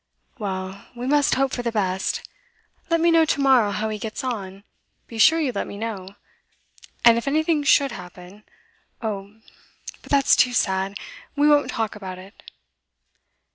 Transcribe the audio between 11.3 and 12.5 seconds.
we won't talk about it.